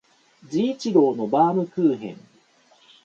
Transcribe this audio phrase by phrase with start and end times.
[0.49, 2.19] 治一郎のバームクーヘン